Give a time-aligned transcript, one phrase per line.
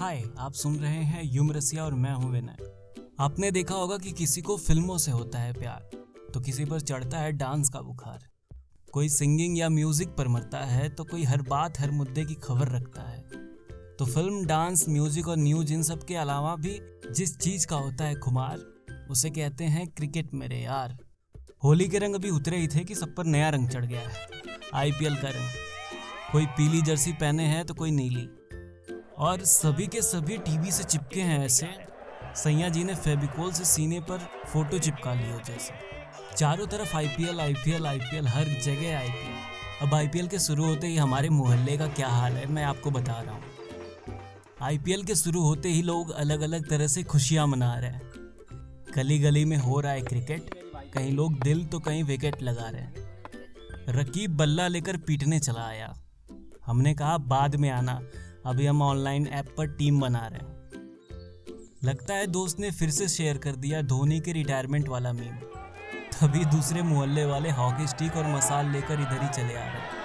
[0.00, 2.56] हाय, आप सुन रहे हैं युम रसिया और मैं हूँ विनय।
[3.20, 5.88] आपने देखा होगा कि किसी को फ़िल्मों से होता है प्यार
[6.34, 8.28] तो किसी पर चढ़ता है डांस का बुखार।
[8.92, 12.68] कोई सिंगिंग या म्यूज़िक पर मरता है तो कोई हर बात, हर मुद्दे की खबर
[12.68, 13.22] रखता है।
[13.98, 16.78] तो फ़िल्म, डांस, म्यूज़िक और न्यूज़ इन सब के अलावा भी
[17.10, 18.58] जिस चीज़ का होता है खुमार,
[19.10, 20.98] उसे कहते हैं क्रिकेट मेरे यार।
[21.64, 24.26] होली के रंग अभी उतरे ही थे कि सब पर नया रंग चढ़ गया है।
[24.74, 28.28] आईपीएल का रंग। कोई पीली जर्सी पहने हैं तो कोई नीली।
[29.18, 31.68] और सभी के सभी टीवी से चिपके हैं ऐसे।
[32.36, 35.74] सैया जी ने फेबिकोल से सीने पर फ़ोटो चिपका ली हो जैसे।
[36.36, 39.36] चारों तरफ़ आईपीएल आईपीएल आईपीएल हर जगह आईपीएल
[39.82, 43.20] अब आईपीएल के शुरू होते ही हमारे मोहल्ले का क्या हाल है, मैं आपको बता
[43.20, 43.42] रहा हूँ।
[44.62, 48.12] आईपीएल के शुरू होते ही लोग अलग अलग तरह से खुशियाँ मना रहे हैं।
[48.96, 50.50] गली गली में हो रहा है क्रिकेट,
[50.94, 53.06] कहीं लोग दिल तो कहीं विकेट लगा रहे हैं।
[53.88, 55.94] रकीब बल्ला लेकर पीटने चला आया।
[56.66, 58.00] हमने कहा, बाद में आना।
[58.48, 60.56] अभी हम ऑनलाइन ऐप पर टीम बना रहे हैं।
[61.84, 65.34] लगता है दोस्त ने फिर से शेयर कर दिया धोनी के रिटायरमेंट वाला मीम
[66.12, 69.96] तभी दूसरे मोहल्ले वाले हॉकी स्टिक और मसाल लेकर इधर ही चले आ रहे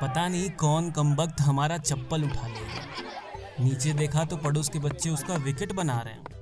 [0.00, 5.34] पता नहीं कौन कम हमारा चप्पल उठा लेगा नीचे देखा तो पड़ोस के बच्चे उसका
[5.36, 6.38] विकेट बना रहे हैं।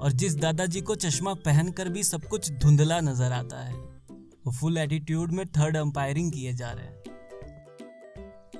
[0.00, 4.78] और जिस दादाजी को चश्मा पहनकर भी सब कुछ धुंधला नज़र आता है, वो फुल
[4.78, 7.15] एटीट्यूड में थर्ड अंपायरिंग किए जा रहे हैं।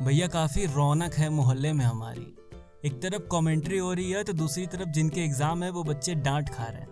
[0.02, 2.36] भैया काफ़ी रौनक है मोहल्ले में हमारी।
[2.84, 6.48] एक तरफ़ कमेंट्री हो रही है तो दूसरी तरफ़ जिनके एग्ज़ाम है, वो बच्चे डांट
[6.48, 6.88] खा रहे हैं।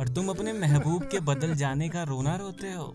[0.00, 2.94] और तुम अपने महबूब के बदल जाने का रोना रोते हो?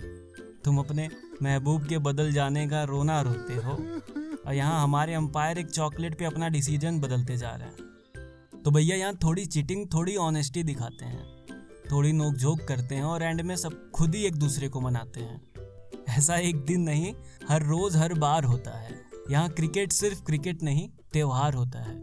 [0.66, 1.10] तुम अपने
[1.44, 3.72] महबूब के बदल जाने का रोना रोते हो?
[4.48, 8.96] और यहाँ हमारे अंपायर एक चॉकलेट पे अपना डिसीज़न बदलते जा रहे हैं। तो भैया
[8.96, 11.26] यहाँ थोड़ी चीटिंग थोड़ी ऑनेस्टी दिखाते हैं।
[11.92, 15.20] थोड़ी नोक झोंक करते हैं और एंड में सब खुद ही एक दूसरे को मनाते
[15.20, 15.42] हैं।
[16.10, 17.14] ऐसा एक दिन नहीं,
[17.50, 22.00] हर रोज़, हर बार होता है। यहाँ क्रिकेट सिर्फ़ क्रिकेट नहीं, त्यौहार होता है।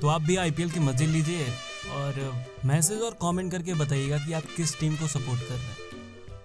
[0.00, 1.46] तो आप भी आईपीएल के मज़े लीजिए
[1.92, 5.76] और मैसेज और कमेंट करके बताइएगा कि आप किस टीम को सपोर्ट कर रहे हैं।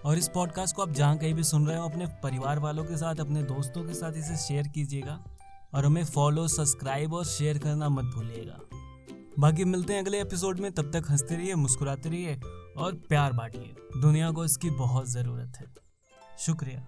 [0.06, 2.98] और इस पॉडकास्ट को आप जहाँ कहीं भी सुन रहे हो, अपने परिवार वालों के
[2.98, 5.24] साथ, अपने दोस्तों के साथ इसे शेयर कीजिएगा
[5.74, 8.60] और हमें फॉलो सब्सक्राइब और शेयर करना मत भूलिएगा।
[9.40, 12.40] बाकी मिलते हैं अगले एपिसोड में, तब तक हँसते रहिए, मुस्कुराते रहिए
[12.78, 15.66] और प्यार बांटिए। दुनिया को इसकी बहुत ज़रूरत है।
[16.40, 16.88] शुक्रिया।